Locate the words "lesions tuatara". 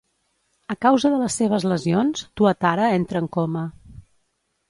1.73-2.89